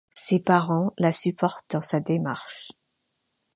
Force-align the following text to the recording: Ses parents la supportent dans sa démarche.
Ses 0.15 0.41
parents 0.43 0.95
la 0.97 1.13
supportent 1.13 1.63
dans 1.73 1.81
sa 1.81 1.99
démarche. 1.99 2.71